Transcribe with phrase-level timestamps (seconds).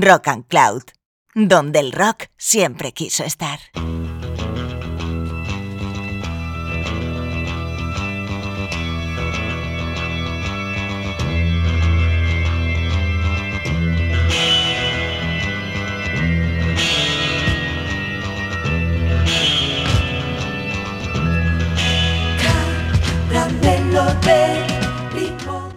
[0.00, 0.82] Rock and Cloud,
[1.34, 3.60] donde el rock siempre quiso estar.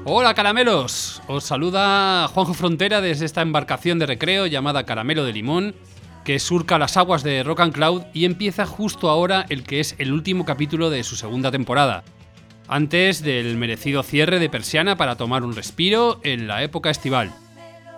[0.06, 5.76] Hola caramelos, os saluda Juanjo Frontera desde esta embarcación de recreo llamada Caramelo de Limón,
[6.24, 9.96] que surca las aguas de Rock and Cloud y empieza justo ahora el que es
[9.98, 12.04] el último capítulo de su segunda temporada,
[12.68, 17.34] antes del merecido cierre de Persiana para tomar un respiro en la época estival.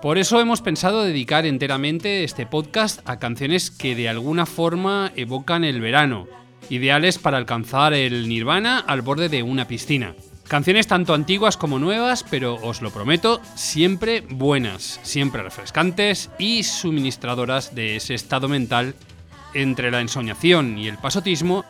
[0.02, 5.64] Por eso hemos pensado dedicar enteramente este podcast a canciones que de alguna forma evocan
[5.64, 6.28] el verano,
[6.70, 10.16] ideales para alcanzar el nirvana al borde de una piscina.
[10.50, 17.76] Canciones tanto antiguas como nuevas, pero os lo prometo, siempre buenas, siempre refrescantes y suministradoras
[17.76, 18.96] de ese estado mental
[19.54, 21.66] entre la ensoñación y el pasotismo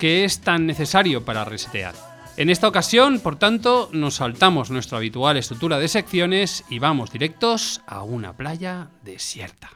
[0.00, 1.94] que es tan necesario para resetear.
[2.36, 7.82] En esta ocasión, por tanto, nos saltamos nuestra habitual estructura de secciones y vamos directos
[7.86, 9.70] a una playa desierta.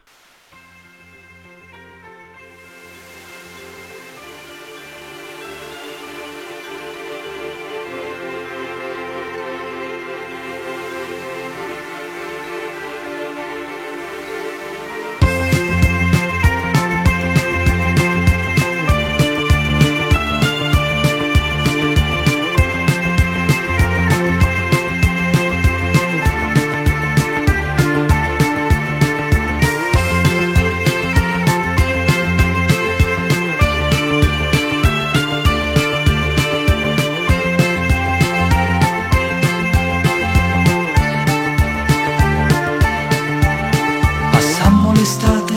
[44.98, 45.54] L'estate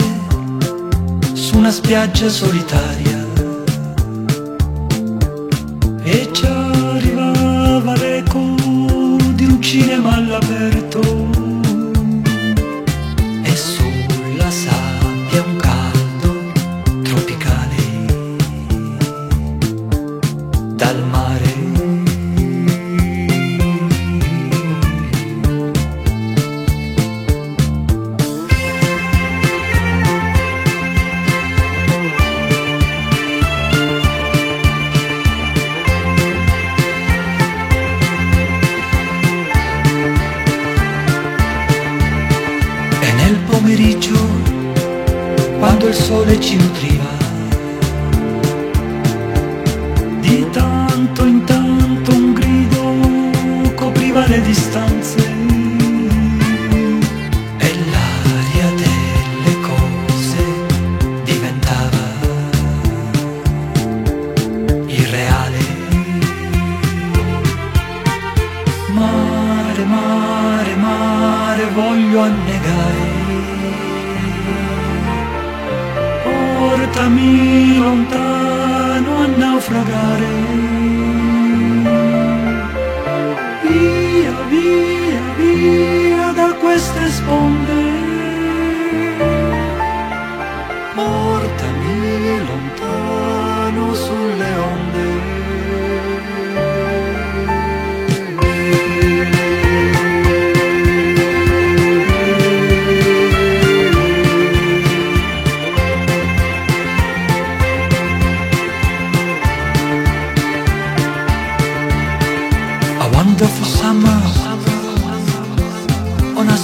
[1.34, 3.20] su una spiaggia solitaria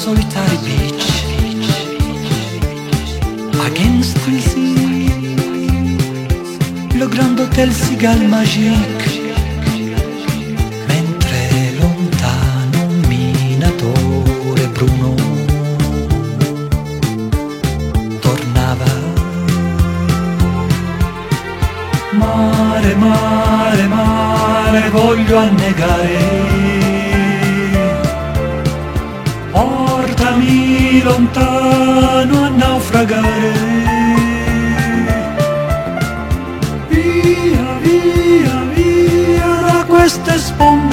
[0.07, 1.07] solitary beach.
[3.67, 5.09] Against the sea.
[6.99, 9.09] Le grand hôtel Cigale Magique
[10.91, 11.41] mentre
[11.79, 15.11] lontano minatore bruno
[18.23, 18.93] tornava.
[22.21, 26.66] Mare, mare, mare, voglio annegare.
[31.07, 33.53] Lontano a naufragare.
[36.89, 40.86] Via, via, via da queste sponde.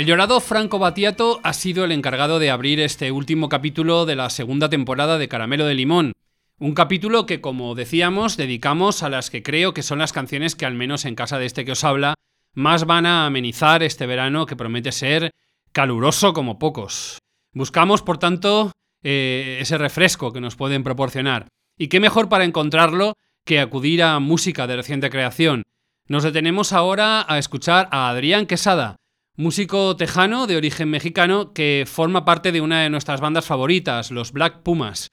[0.00, 4.30] El llorado Franco Battiato ha sido el encargado de abrir este último capítulo de la
[4.30, 6.14] segunda temporada de Caramelo de Limón.
[6.58, 10.64] Un capítulo que, como decíamos, dedicamos a las que creo que son las canciones que,
[10.64, 12.14] al menos en casa de este que os habla,
[12.54, 15.32] más van a amenizar este verano que promete ser
[15.72, 17.18] caluroso como pocos.
[17.52, 21.48] Buscamos, por tanto, eh, ese refresco que nos pueden proporcionar.
[21.76, 25.64] Y qué mejor para encontrarlo que acudir a música de reciente creación.
[26.08, 28.96] Nos detenemos ahora a escuchar a Adrián Quesada,
[29.40, 34.32] músico tejano de origen mexicano que forma parte de una de nuestras bandas favoritas, los
[34.32, 35.12] Black Pumas.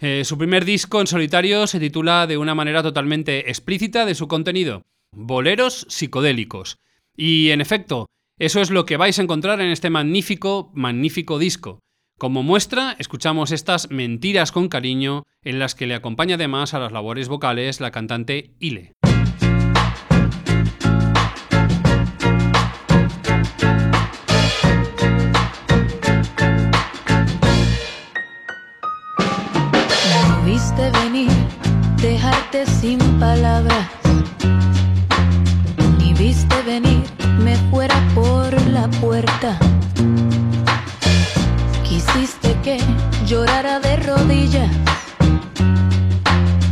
[0.00, 4.26] Eh, su primer disco en solitario se titula de una manera totalmente explícita de su
[4.26, 6.78] contenido, Boleros psicodélicos.
[7.16, 8.06] Y en efecto,
[8.38, 11.78] eso es lo que vais a encontrar en este magnífico, magnífico disco.
[12.18, 16.90] Como muestra, escuchamos estas mentiras con cariño en las que le acompaña además a las
[16.90, 18.92] labores vocales la cantante Ile.
[32.66, 33.88] Sin palabras.
[35.98, 37.04] Ni viste venir,
[37.38, 39.58] me fuera por la puerta.
[41.84, 42.78] Quisiste que
[43.26, 44.70] llorara de rodillas,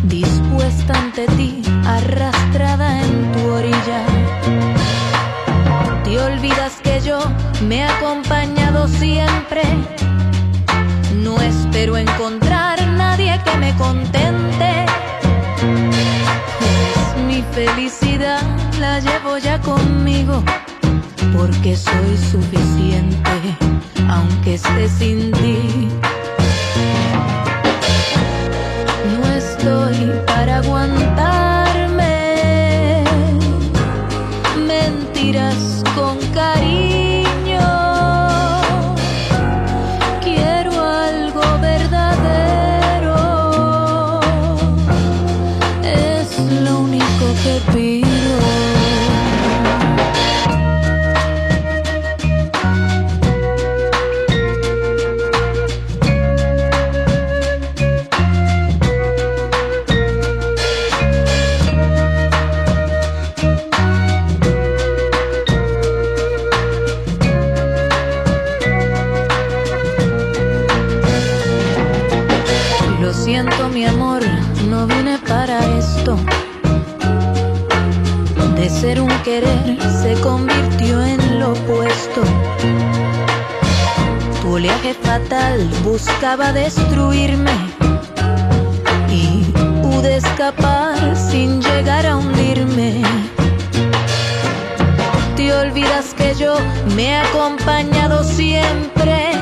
[0.04, 4.02] dispuesta ante ti, arrastrada en tu orilla.
[6.04, 7.18] Te olvidas que yo
[7.62, 9.62] me he acompañado siempre.
[11.22, 12.76] No espero encontrar
[13.44, 14.85] que me contente.
[17.56, 18.42] Felicidad
[18.78, 20.44] la llevo ya conmigo,
[21.34, 23.30] porque soy suficiente,
[24.10, 25.88] aunque esté sin ti.
[29.10, 32.04] No estoy para aguantarme
[34.66, 37.15] mentiras con cariño.
[85.97, 87.52] Buscaba destruirme
[89.11, 89.45] y
[89.83, 93.02] pude escapar sin llegar a hundirme.
[95.37, 96.56] Te olvidas que yo
[96.95, 99.33] me he acompañado siempre.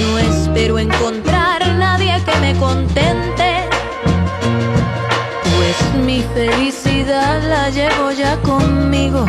[0.00, 3.68] No espero encontrar nadie que me contente.
[5.42, 9.24] Pues mi felicidad la llevo ya conmigo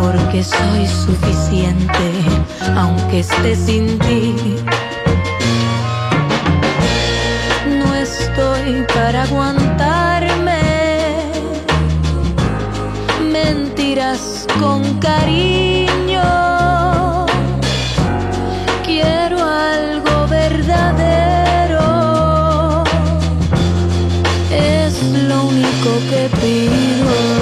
[0.00, 2.06] porque soy suficiente,
[2.76, 4.34] aunque esté sin ti.
[7.78, 10.60] No estoy para aguantarme
[13.32, 15.99] mentiras con cariño.
[26.20, 27.39] Be pido.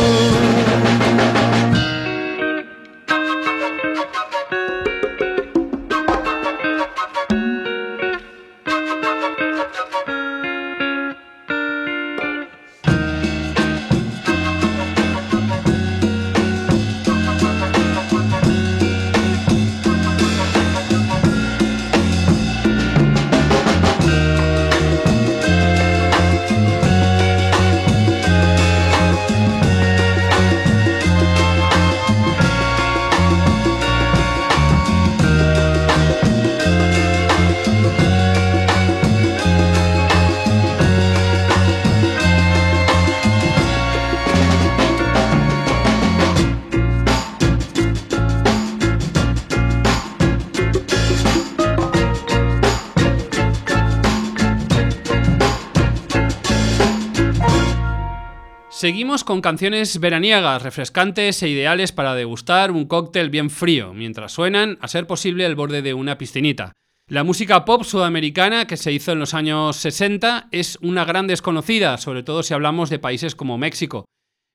[58.89, 64.79] Seguimos con canciones veraniegas, refrescantes e ideales para degustar un cóctel bien frío, mientras suenan,
[64.81, 66.73] a ser posible, al borde de una piscinita.
[67.07, 71.99] La música pop sudamericana que se hizo en los años 60 es una gran desconocida,
[71.99, 74.07] sobre todo si hablamos de países como México,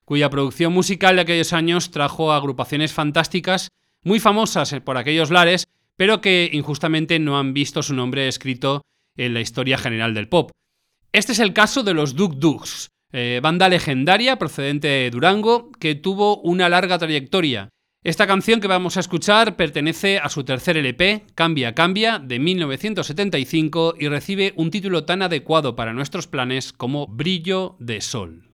[0.04, 3.68] cuya producción musical de aquellos años trajo agrupaciones fantásticas
[4.04, 8.82] muy famosas por aquellos lares, pero que injustamente no han visto su nombre escrito
[9.16, 10.50] en la historia general del pop.
[11.12, 15.96] Este es el caso de los Duk Duks, eh, banda legendaria procedente de Durango que
[15.96, 17.70] tuvo una larga trayectoria.
[18.04, 23.96] Esta canción que vamos a escuchar pertenece a su tercer LP, Cambia Cambia, de 1975
[23.98, 28.50] y recibe un título tan adecuado para nuestros planes como Brillo de Sol.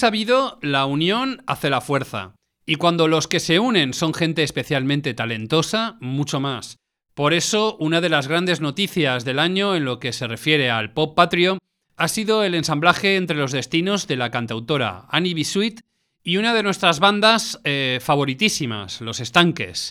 [0.00, 2.34] Sabido, la unión hace la fuerza.
[2.66, 6.76] Y cuando los que se unen son gente especialmente talentosa, mucho más.
[7.14, 10.92] Por eso, una de las grandes noticias del año en lo que se refiere al
[10.92, 11.58] pop patrio
[11.96, 15.80] ha sido el ensamblaje entre los destinos de la cantautora Annie Bisuit
[16.22, 19.90] y una de nuestras bandas eh, favoritísimas, Los Estanques.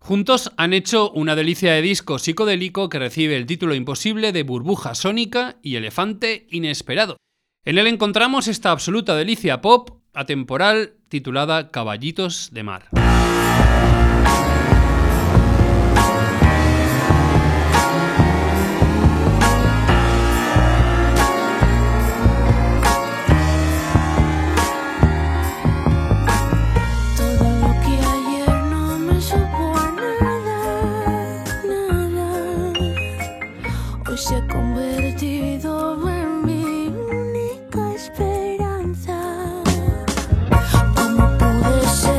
[0.00, 4.94] Juntos han hecho una delicia de disco psicodélico que recibe el título imposible de Burbuja
[4.94, 7.16] Sónica y Elefante Inesperado.
[7.64, 12.88] En él encontramos esta absoluta delicia pop atemporal titulada Caballitos de Mar.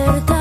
[0.10, 0.39] Peace.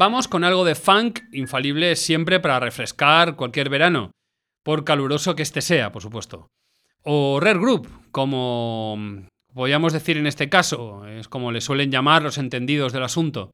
[0.00, 4.12] Vamos con algo de funk infalible siempre para refrescar cualquier verano,
[4.62, 6.48] por caluroso que este sea, por supuesto.
[7.02, 8.96] O Rare Group, como
[9.52, 13.50] podríamos decir en este caso, es como le suelen llamar los entendidos del asunto.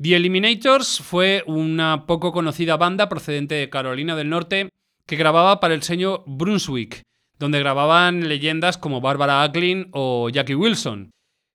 [0.00, 4.68] The Eliminators fue una poco conocida banda procedente de Carolina del Norte
[5.04, 7.02] que grababa para el sello Brunswick,
[7.40, 11.10] donde grababan leyendas como Barbara Acklin o Jackie Wilson,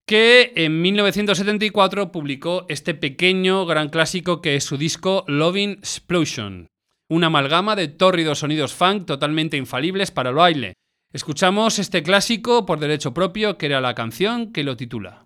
[0.07, 6.67] que en 1974 publicó este pequeño gran clásico que es su disco Loving Explosion,
[7.09, 10.73] una amalgama de tórridos sonidos funk totalmente infalibles para el baile.
[11.11, 15.25] Escuchamos este clásico por derecho propio, que era la canción que lo titula.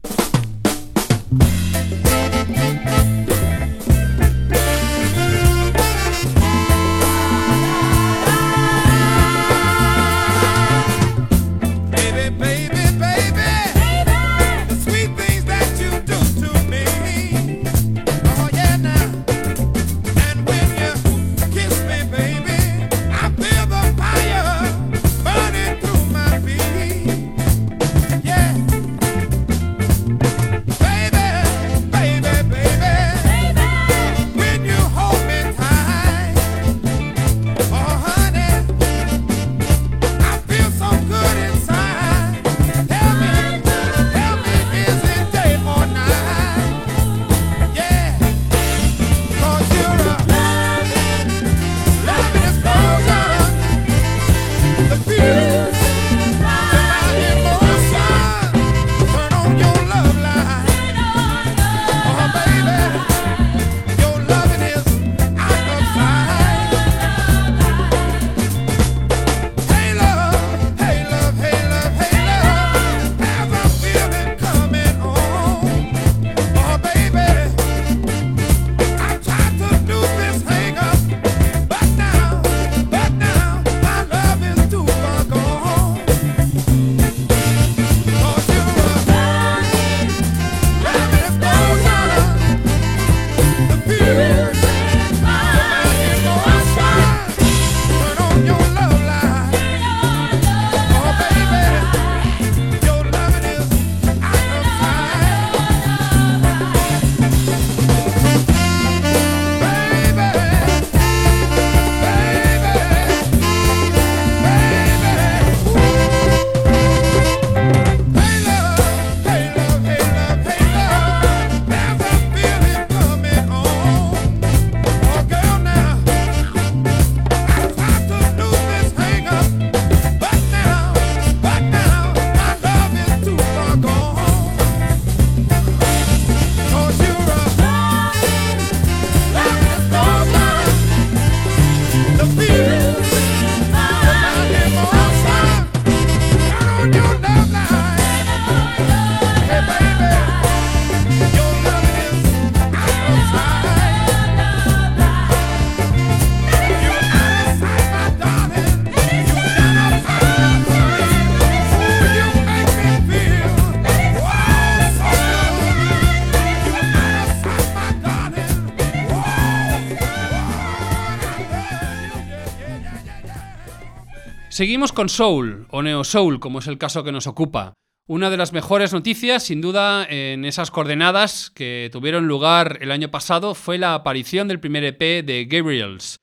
[174.52, 177.72] Seguimos con Soul, o Neo Soul, como es el caso que nos ocupa.
[178.06, 183.10] Una de las mejores noticias, sin duda, en esas coordenadas que tuvieron lugar el año
[183.10, 186.18] pasado fue la aparición del primer EP de Gabriels,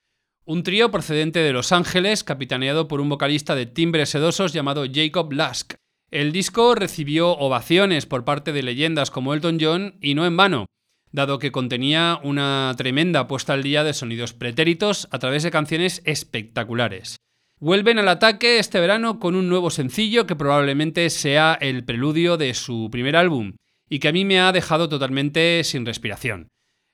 [0.44, 5.32] un trío procedente de Los Ángeles, capitaneado por un vocalista de timbres sedosos llamado Jacob
[5.32, 5.76] Lask.
[6.10, 10.66] El disco recibió ovaciones por parte de leyendas como Elton John y no en vano,
[11.12, 16.02] dado que contenía una tremenda puesta al día de sonidos pretéritos a través de canciones
[16.04, 17.16] espectaculares.
[17.60, 22.54] Vuelven al ataque este verano con un nuevo sencillo que probablemente sea el preludio de
[22.54, 23.54] su primer álbum
[23.88, 26.48] y que a mí me ha dejado totalmente sin respiración.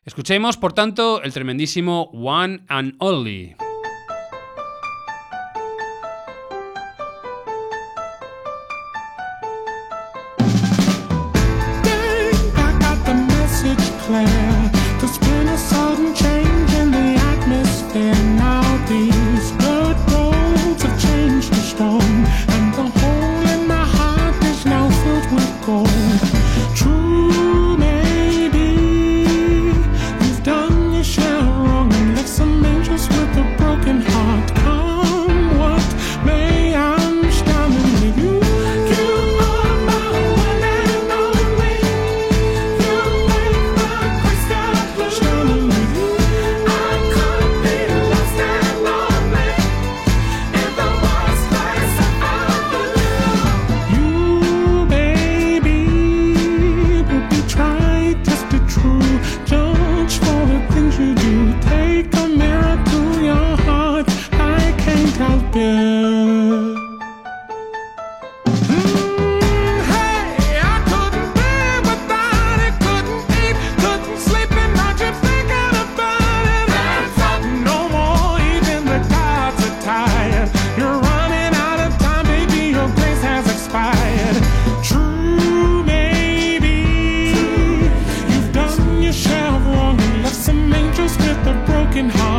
[0.06, 3.56] Escuchemos, por tanto, el tremendísimo One and Only.
[91.94, 92.33] broken heart.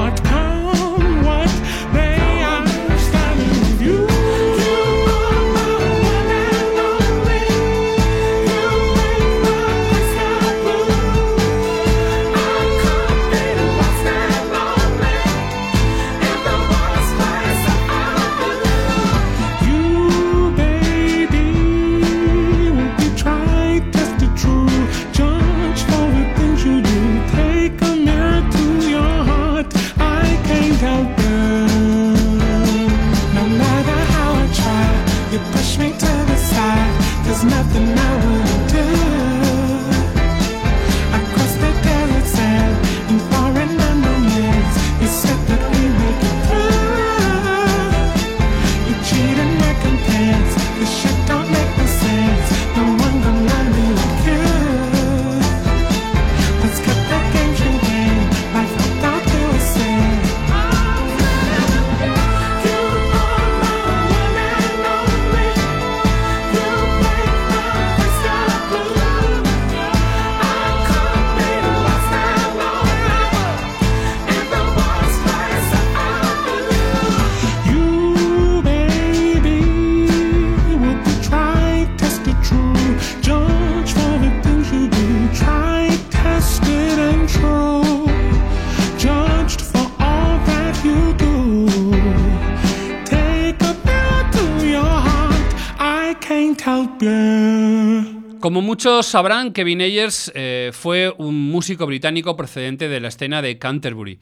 [98.75, 104.19] Muchos sabrán, Kevin Ayers eh, fue un músico británico procedente de la escena de Canterbury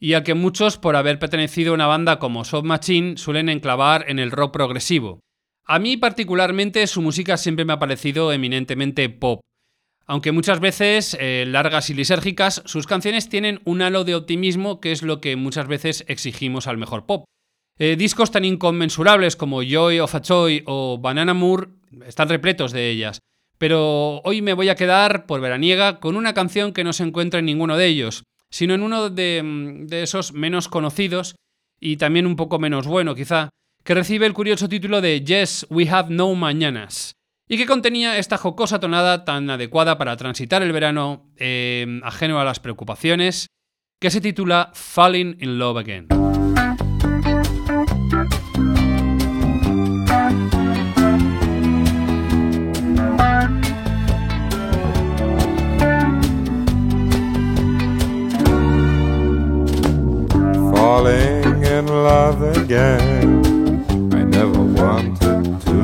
[0.00, 4.06] y al que muchos, por haber pertenecido a una banda como Soft Machine, suelen enclavar
[4.08, 5.20] en el rock progresivo.
[5.66, 9.42] A mí particularmente su música siempre me ha parecido eminentemente pop.
[10.06, 14.92] Aunque muchas veces eh, largas y lisérgicas, sus canciones tienen un halo de optimismo que
[14.92, 17.26] es lo que muchas veces exigimos al mejor pop.
[17.78, 21.68] Eh, discos tan inconmensurables como Joy of a Joy o Banana Moore
[22.06, 23.18] están repletos de ellas.
[23.62, 27.38] Pero hoy me voy a quedar, por veraniega, con una canción que no se encuentra
[27.38, 31.34] en ninguno de ellos sino en uno de, esos menos conocidos
[31.80, 33.48] y también un poco menos bueno quizá,
[33.82, 37.14] que recibe el curioso título de Yes, We Have No Mañanas,
[37.48, 42.44] y que contenía esta jocosa tonada tan adecuada para transitar el verano, eh, ajeno a
[42.44, 43.46] las preocupaciones,
[43.98, 46.08] que se titula Falling in Love Again.
[60.92, 63.82] Falling in love again.
[64.12, 65.82] I never wanted to,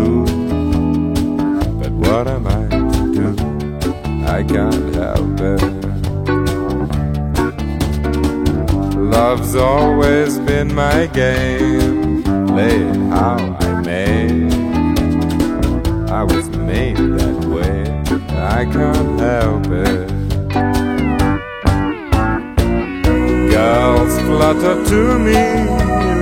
[1.80, 3.28] but what am I to do?
[4.36, 5.62] I can't help it.
[9.14, 14.26] Love's always been my game, play it how I may.
[16.20, 17.78] I was made that way,
[18.58, 20.17] I can't help it.
[23.58, 25.42] Girls flutter to me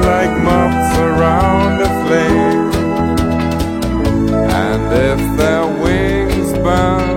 [0.08, 2.70] like moths around a flame.
[4.64, 7.15] And if their wings burn,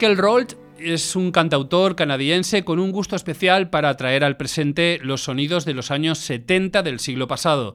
[0.00, 5.24] Michael Rolt es un cantautor canadiense con un gusto especial para traer al presente los
[5.24, 7.74] sonidos de los años 70 del siglo pasado,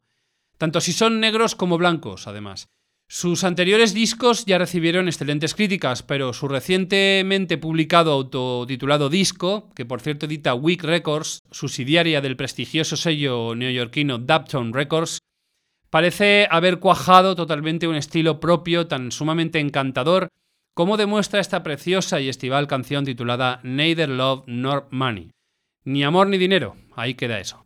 [0.58, 2.66] tanto si son negros como blancos, además.
[3.06, 10.00] Sus anteriores discos ya recibieron excelentes críticas, pero su recientemente publicado autotitulado disco, que por
[10.00, 15.20] cierto edita Week Records, subsidiaria del prestigioso sello neoyorquino Dapton Records,
[15.90, 20.26] parece haber cuajado totalmente un estilo propio tan sumamente encantador
[20.76, 25.30] como demuestra esta preciosa y estival canción titulada Neither Love Nor Money.
[25.84, 27.65] Ni amor ni dinero, ahí queda eso.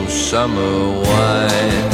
[0.09, 1.91] summer wine.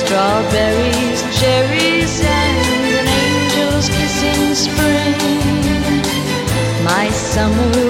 [0.00, 5.18] Strawberries, cherries, and an angel's kiss in spring.
[6.90, 7.89] My summer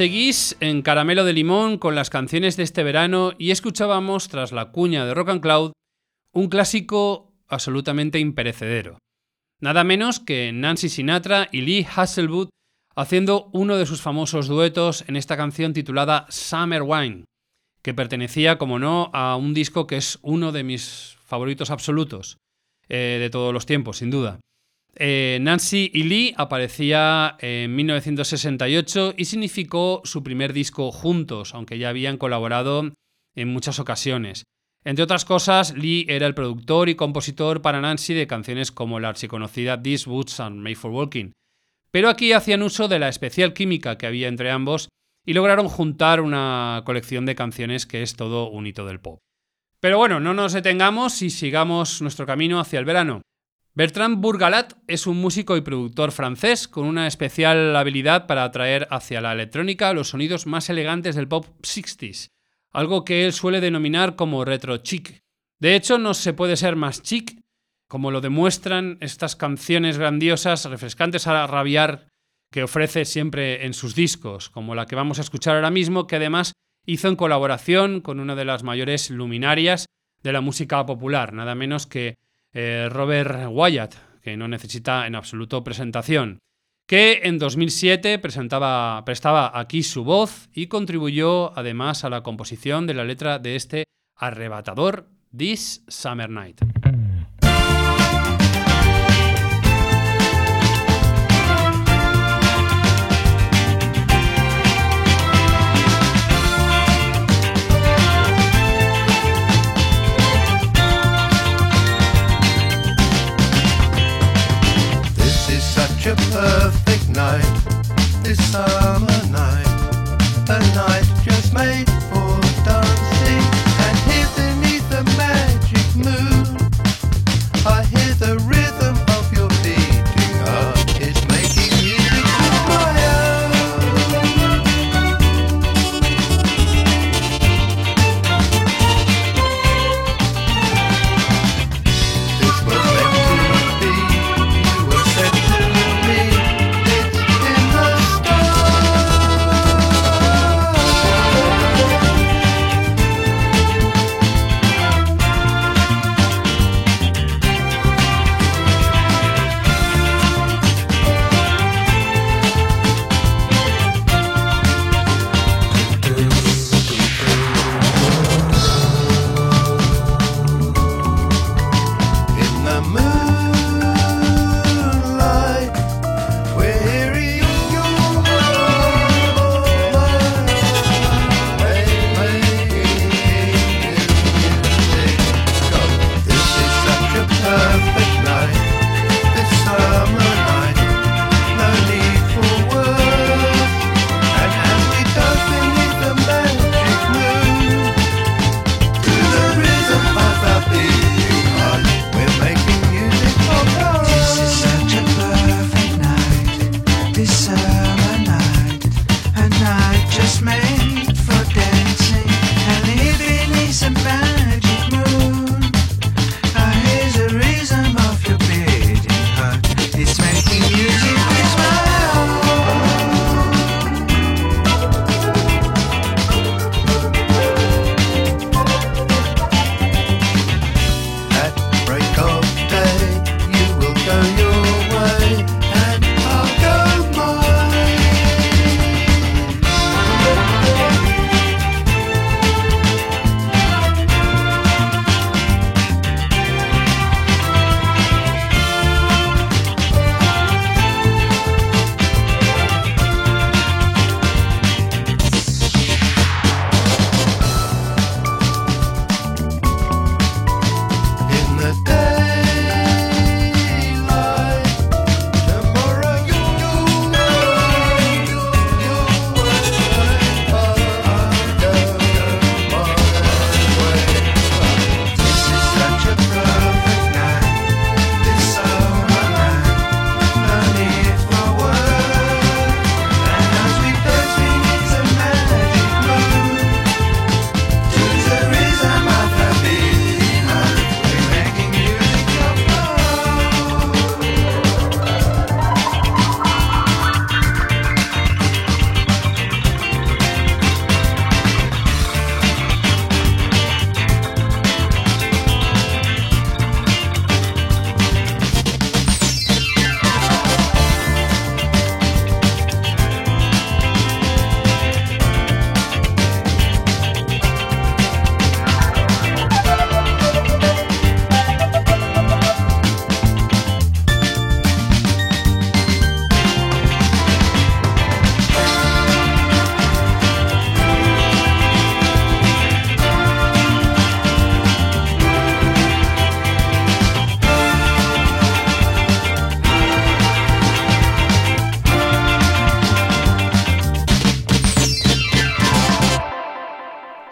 [0.00, 4.70] Seguís en Caramelo de Limón con las canciones de este verano y escuchábamos, tras la
[4.70, 5.72] cuña de Rock and Cloud,
[6.32, 8.96] un clásico absolutamente imperecedero.
[9.60, 12.48] Nada menos que Nancy Sinatra y Lee Hasselwood
[12.96, 17.26] haciendo uno de sus famosos duetos en esta canción titulada Summer Wine,
[17.82, 22.38] que pertenecía, como no, a un disco que es uno de mis favoritos absolutos
[22.88, 24.40] eh, de todos los tiempos, sin duda.
[24.96, 31.88] Eh, Nancy y Lee aparecía en 1968 y significó su primer disco juntos, aunque ya
[31.88, 32.92] habían colaborado
[33.34, 34.44] en muchas ocasiones.
[34.84, 39.10] Entre otras cosas, Lee era el productor y compositor para Nancy de canciones como la
[39.10, 41.32] archiconocida These Boots Are Made for Walking.
[41.90, 44.88] Pero aquí hacían uso de la especial química que había entre ambos
[45.26, 49.18] y lograron juntar una colección de canciones que es todo un hito del pop.
[49.80, 53.22] Pero bueno, no nos detengamos y sigamos nuestro camino hacia el verano.
[53.72, 59.20] Bertrand Bourgalat es un músico y productor francés con una especial habilidad para atraer hacia
[59.20, 62.30] la electrónica los sonidos más elegantes del pop 60s,
[62.72, 65.22] algo que él suele denominar como retro chic.
[65.60, 67.40] De hecho, no se puede ser más chic,
[67.86, 72.08] como lo demuestran estas canciones grandiosas, refrescantes a rabiar,
[72.50, 76.16] que ofrece siempre en sus discos, como la que vamos a escuchar ahora mismo, que
[76.16, 76.54] además
[76.86, 79.86] hizo en colaboración con una de las mayores luminarias
[80.24, 82.16] de la música popular, nada menos que
[82.52, 86.38] eh, Robert Wyatt, que no necesita en absoluto presentación,
[86.86, 92.94] que en 2007 presentaba, prestaba aquí su voz y contribuyó además a la composición de
[92.94, 93.84] la letra de este
[94.16, 96.60] arrebatador This Summer Night.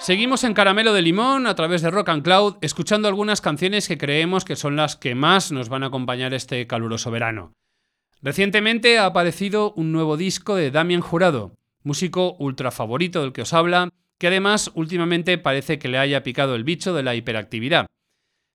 [0.09, 3.99] Seguimos en Caramelo de Limón a través de Rock and Cloud, escuchando algunas canciones que
[3.99, 7.53] creemos que son las que más nos van a acompañar este caluroso verano.
[8.23, 11.53] Recientemente ha aparecido un nuevo disco de Damien Jurado,
[11.83, 16.55] músico ultra favorito del que os habla, que además últimamente parece que le haya picado
[16.55, 17.85] el bicho de la hiperactividad.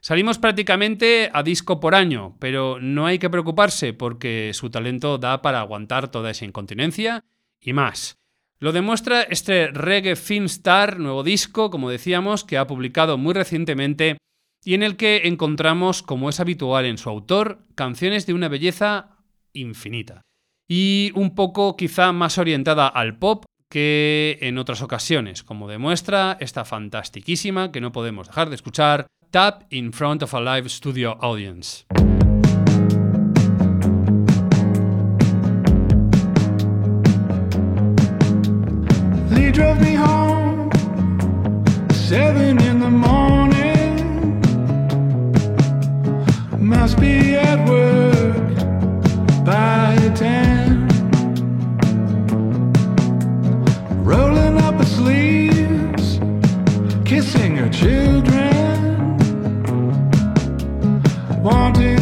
[0.01, 5.43] Salimos prácticamente a disco por año, pero no hay que preocuparse porque su talento da
[5.43, 7.24] para aguantar toda esa incontinencia
[7.62, 8.22] y más.
[8.64, 14.16] Lo demuestra este Reggae Film Star, nuevo disco, como decíamos, que ha publicado muy recientemente
[14.64, 19.18] y en el que encontramos, como es habitual en su autor, canciones de una belleza
[19.51, 20.22] infinita.
[20.66, 26.64] Y un poco quizá más orientada al pop que en otras ocasiones, como demuestra esta
[26.64, 31.84] fantastiquísima que no podemos dejar de escuchar, Tap in front of a live studio audience.
[39.54, 40.72] Drove me home
[41.91, 44.41] seven in the morning.
[46.58, 48.56] Must be at work
[49.45, 50.88] by ten.
[54.04, 56.20] Rolling up her sleeves,
[57.06, 59.18] kissing her children,
[61.43, 61.92] wanting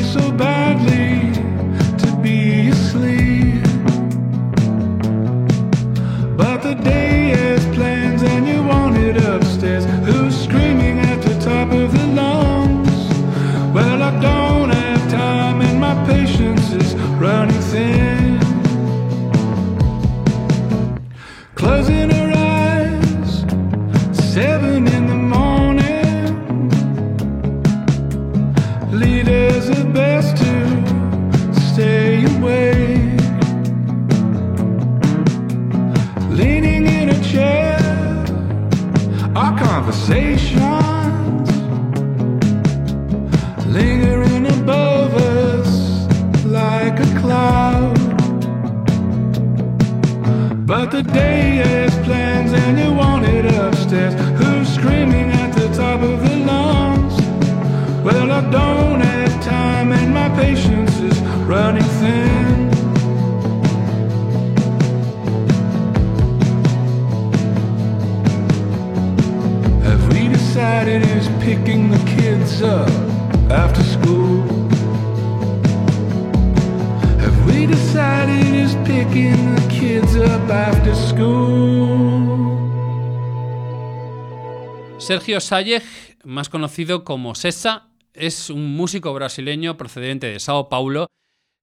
[85.21, 85.83] Sergio Salleg,
[86.23, 91.11] más conocido como Sessa, es un músico brasileño procedente de Sao Paulo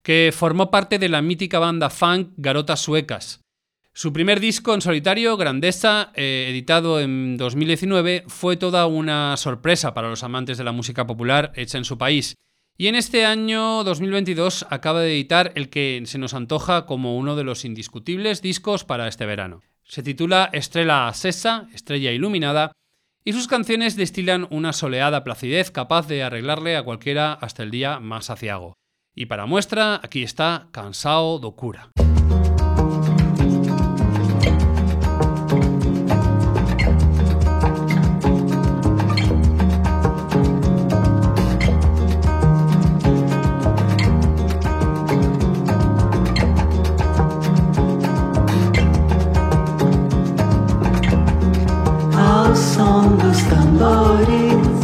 [0.04, 3.40] que formó parte de la mítica banda funk Garotas Suecas.
[3.92, 10.08] Su primer disco en solitario, Grandeza, eh, editado en 2019, fue toda una sorpresa para
[10.08, 12.36] los amantes de la música popular hecha en su país.
[12.76, 17.34] Y en este año 2022 acaba de editar el que se nos antoja como uno
[17.34, 19.62] de los indiscutibles discos para este verano.
[19.82, 22.72] Se titula Estrella Sessa, Estrella Iluminada,
[23.28, 28.00] y sus canciones destilan una soleada placidez capaz de arreglarle a cualquiera hasta el día
[28.00, 28.72] más aciago.
[29.14, 31.54] Y para muestra, aquí está Cansao do
[53.44, 54.77] tambores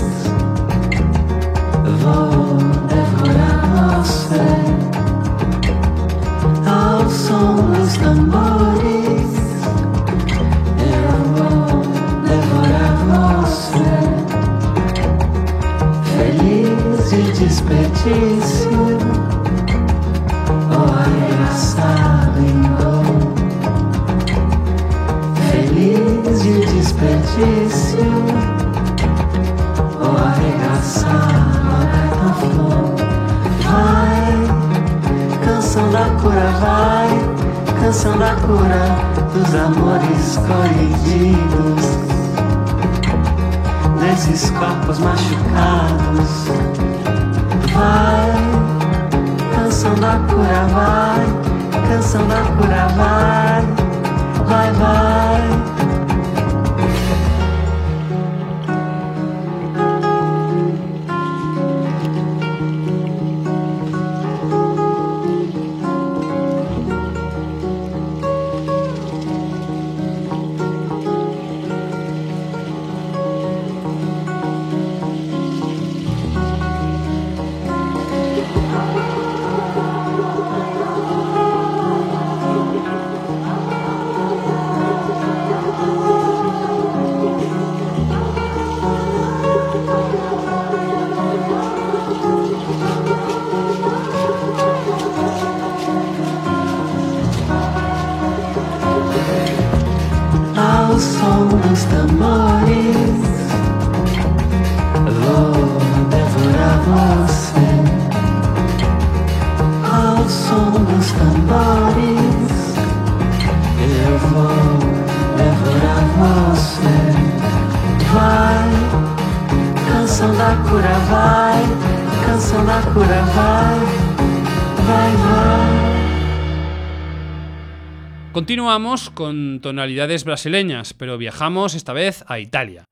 [128.32, 132.84] Continuamos con tonalidades brasileñas, pero viajamos esta vez a Italia.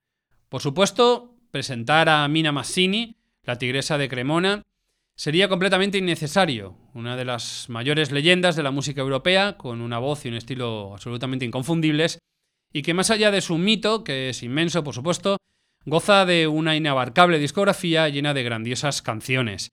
[0.49, 4.63] Por supuesto, presentar a Mina Massini, la tigresa de Cremona,
[5.17, 10.25] sería completamente innecesario, una de las mayores leyendas de la música europea, con una voz
[10.25, 12.19] y un estilo absolutamente inconfundibles,
[12.73, 15.37] y que más allá de su mito, que es inmenso por supuesto,
[15.85, 19.71] goza de una inabarcable discografía llena de grandiosas canciones.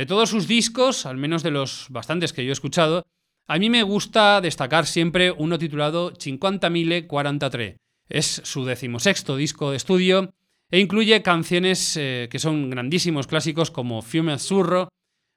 [0.00, 3.04] De todos sus discos, al menos de los bastantes que yo he escuchado,
[3.46, 7.76] a mí me gusta destacar siempre uno titulado 50.043.
[8.08, 10.32] Es su decimosexto disco de estudio
[10.70, 14.88] e incluye canciones eh, que son grandísimos clásicos como Fiume Azzurro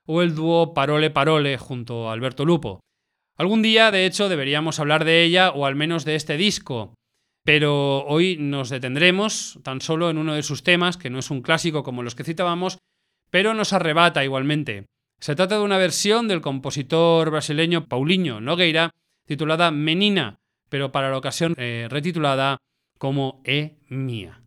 [0.05, 2.80] o el dúo Parole Parole junto a Alberto Lupo.
[3.38, 6.93] Algún día, de hecho, deberíamos hablar de ella o al menos de este disco,
[7.43, 11.41] pero hoy nos detendremos tan solo en uno de sus temas, que no es un
[11.41, 12.78] clásico como los que citábamos,
[13.34, 14.86] pero nos arrebata igualmente.
[15.20, 18.92] Se trata de una versión del compositor brasileño Paulinho Nogueira,
[19.26, 20.38] titulada Menina,
[20.70, 22.60] pero para la ocasión eh, retitulada
[23.00, 24.40] como E Mía.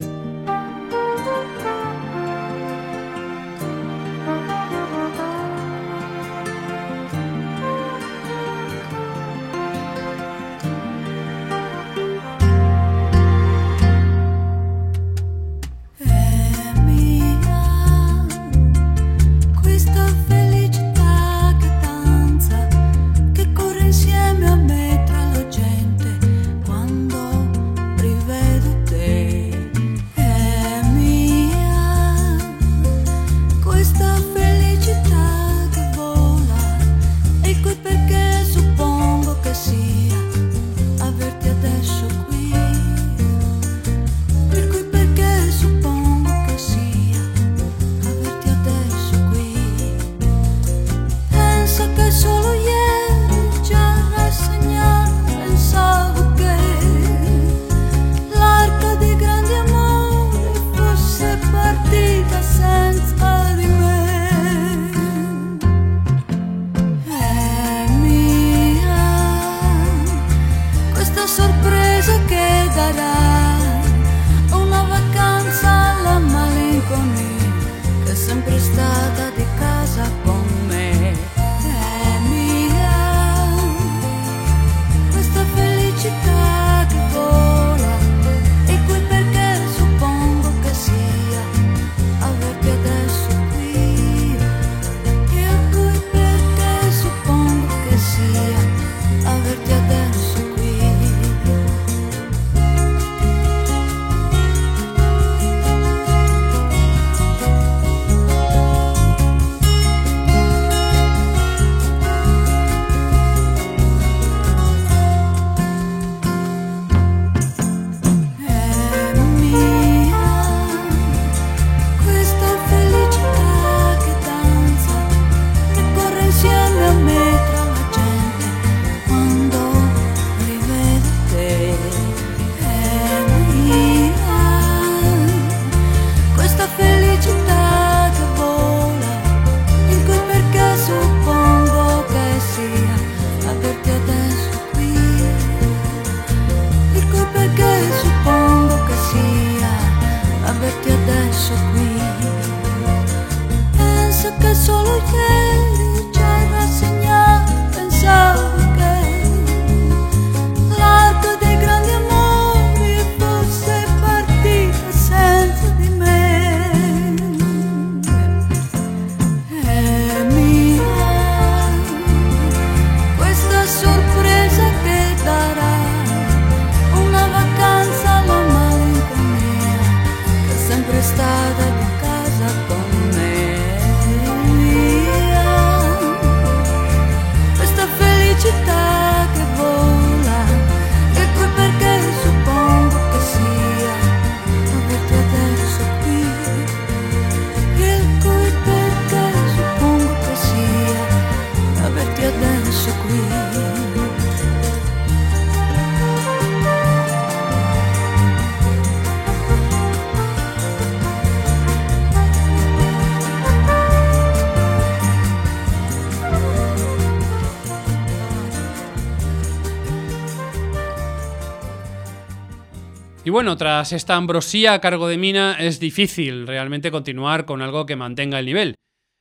[223.36, 227.94] Bueno, tras esta ambrosía a cargo de Mina, es difícil realmente continuar con algo que
[227.94, 228.76] mantenga el nivel.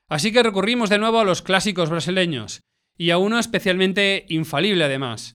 [0.08, 2.62] Así que recurrimos de nuevo a los clásicos brasileños,
[2.98, 5.34] y a uno especialmente infalible además.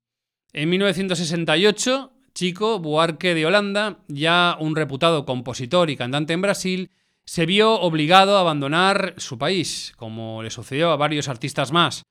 [0.55, 6.91] En 1968, Chico Buarque de Holanda, ya un reputado compositor y cantante en Brasil,
[7.27, 12.05] se vio obligado a abandonar su país, como le sucedió a varios artistas más,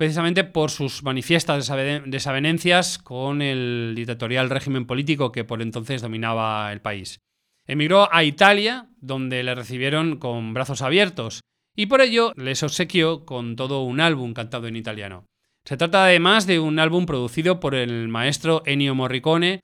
[0.00, 1.70] precisamente por sus manifiestas
[2.06, 7.20] desavenencias con el dictatorial régimen político que por entonces dominaba el país.
[7.66, 11.42] Emigró a Italia, donde le recibieron con brazos abiertos,
[11.76, 15.26] y por ello les obsequió con todo un álbum cantado en italiano.
[15.66, 19.60] Se trata además de un álbum producido por el maestro Ennio Morricone,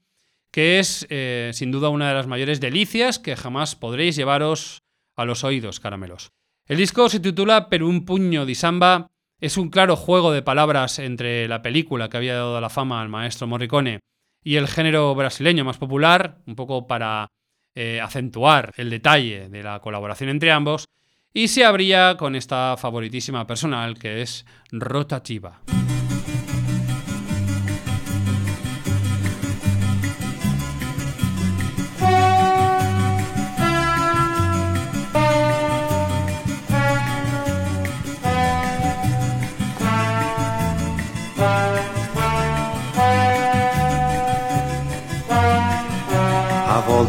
[0.50, 4.82] que es eh, sin duda una de las mayores delicias que jamás podréis llevaros
[5.16, 6.28] a los oídos, caramelos.
[6.66, 9.06] El disco se titula Per un puño di samba,
[9.40, 13.08] es un claro juego de palabras entre la película que había dado la fama al
[13.08, 14.00] maestro Morricone
[14.42, 17.28] y el género brasileño más popular, un poco para
[17.74, 20.86] eh, acentuar el detalle de la colaboración entre ambos,
[21.34, 25.60] y se abría con esta favoritísima personal que es Rotativa.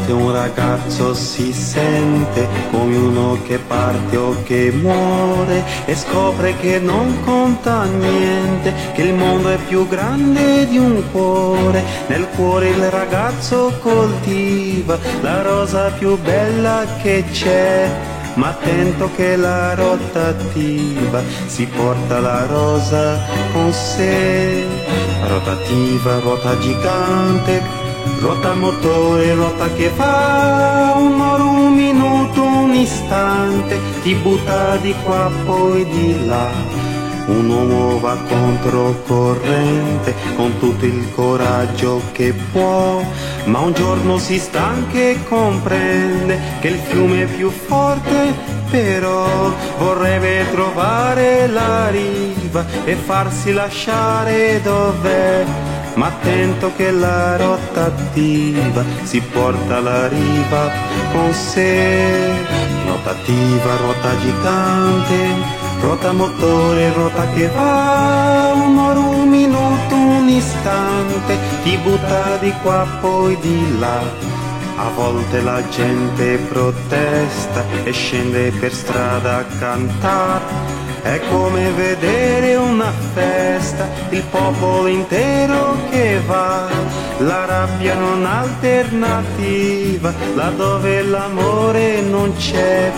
[0.07, 6.55] A volte un ragazzo si sente come uno che parte o che muore e scopre
[6.55, 11.83] che non conta niente, che il mondo è più grande di un cuore.
[12.07, 17.89] Nel cuore il ragazzo coltiva la rosa più bella che c'è.
[18.35, 23.19] Ma attento che la rotativa si porta la rosa
[23.51, 24.63] con sé.
[25.27, 27.61] Rotativa, ruota gigante,
[28.19, 35.85] Rota motore, rota che fa un'ora, un minuto, un istante, ti butta di qua poi
[35.85, 36.49] di là.
[37.27, 43.03] Un uomo va controcorrente con tutto il coraggio che può,
[43.45, 48.33] ma un giorno si stanca e comprende che il fiume è più forte,
[48.69, 49.27] però
[49.77, 55.45] vorrebbe trovare la riva e farsi lasciare dov'è
[55.97, 60.71] ma attento che la rotativa si porta la riva
[61.11, 62.45] con sé.
[62.85, 65.17] Rotativa, ruota gigante,
[65.81, 73.37] ruota motore, ruota che va, un'ora, un minuto, un istante, ti butta di qua poi
[73.41, 74.36] di là.
[74.79, 80.43] A volte la gente protesta e scende per strada a cantare.
[81.01, 86.67] È come vedere una festa, il popolo intero che va,
[87.19, 92.91] la rabbia non alternativa, laddove l'amore non c'è.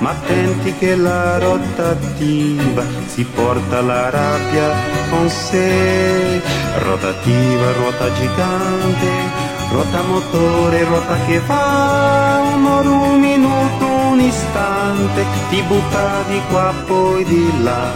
[0.00, 4.70] Ma attenti che la rotativa si porta la rabbia
[5.08, 6.42] con sé.
[6.78, 9.41] Rotativa, ruota gigante,
[9.72, 17.24] ruota motore, ruota che va, un'ora, un minuto, un istante, ti butta di qua poi
[17.24, 17.94] di là.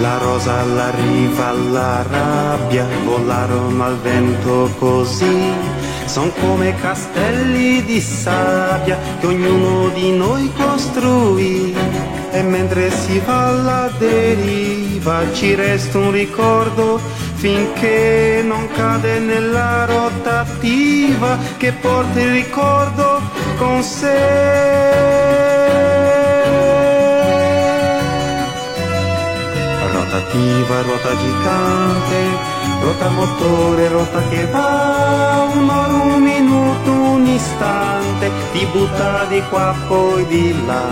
[0.00, 5.52] La rosa alla riva, la rabbia, volarono al vento così.
[6.06, 11.74] Son come castelli di sabbia che ognuno di noi costruì.
[12.32, 17.00] E mentre si va alla deriva ci resta un ricordo
[17.44, 23.20] finché non cade nella rotativa che porta il ricordo
[23.58, 24.16] con sé.
[29.92, 32.18] Rotativa, ruota gigante,
[32.80, 40.26] ruota motore, ruota che va, un'ora, un minuto, un istante, ti butta di qua poi
[40.28, 40.88] di là.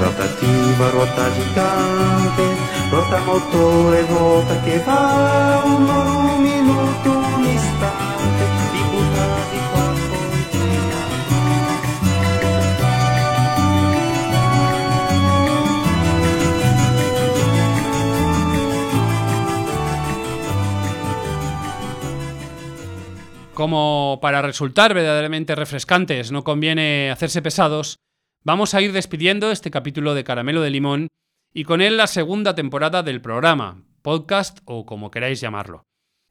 [0.00, 7.56] Rotativa, ruota gigante, ruota motore, ruota che va, un minuto, di.
[23.54, 27.96] Como para resultar verdaderamente refrescantes no conviene hacerse pesados,
[28.44, 31.08] vamos a ir despidiendo este capítulo de Caramelo de Limón
[31.52, 35.84] y con él la segunda temporada del programa, podcast o como queráis llamarlo.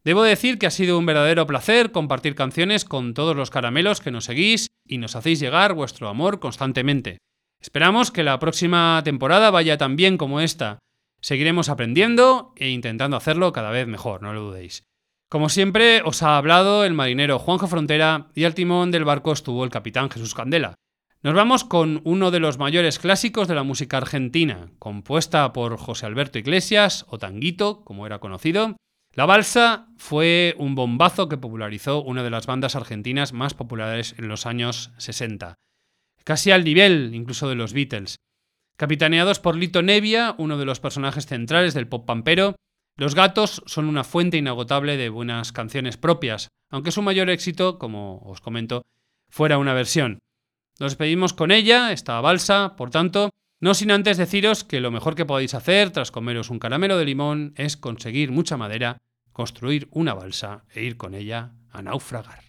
[0.03, 4.11] Debo decir que ha sido un verdadero placer compartir canciones con todos los caramelos que
[4.11, 7.19] nos seguís y nos hacéis llegar vuestro amor constantemente.
[7.61, 10.79] Esperamos que la próxima temporada vaya tan bien como esta.
[11.21, 14.83] Seguiremos aprendiendo e intentando hacerlo cada vez mejor, no lo dudéis.
[15.29, 19.63] Como siempre, os ha hablado el marinero Juanjo Frontera y al timón del barco estuvo
[19.63, 20.73] el capitán Jesús Candela.
[21.23, 26.07] Nos vamos con uno de los mayores clásicos de la música argentina, compuesta por José
[26.07, 28.75] Alberto Iglesias, o Tanguito, como era conocido.
[29.13, 34.29] La balsa fue un bombazo que popularizó una de las bandas argentinas más populares en
[34.29, 35.53] los años 60,
[36.23, 38.15] casi al nivel incluso de los Beatles.
[38.75, 42.55] Capitaneados por Lito Nevia, uno de los personajes centrales del pop pampero,
[42.97, 48.23] los gatos son una fuente inagotable de buenas canciones propias, aunque su mayor éxito, como
[48.25, 48.81] os comento,
[49.29, 50.17] fuera una versión.
[50.81, 53.29] Nos despedimos con ella, esta balsa, por tanto,
[53.59, 57.05] no sin antes deciros que lo mejor que podéis hacer tras comeros un caramelo de
[57.05, 58.97] limón es conseguir mucha madera,
[59.31, 62.45] construir una balsa e ir con ella a naufragar.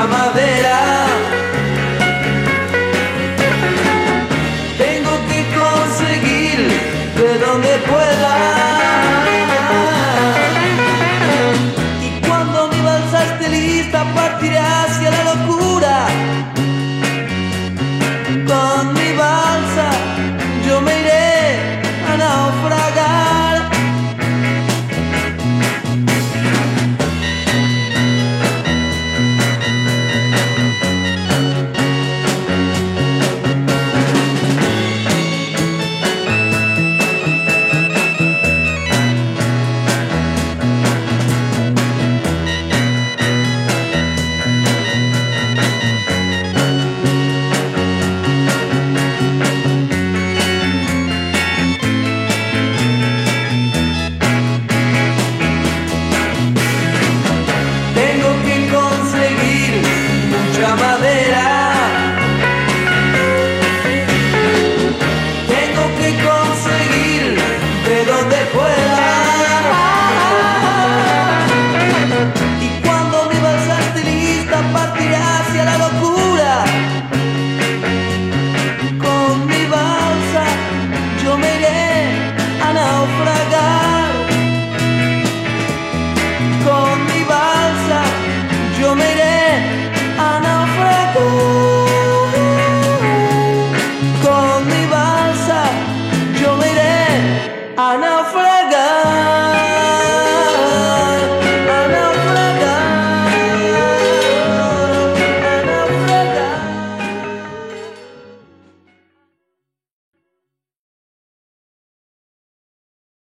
[0.00, 0.49] cama de